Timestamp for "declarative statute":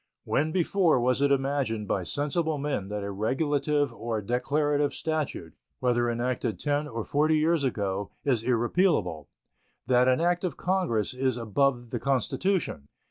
4.19-5.53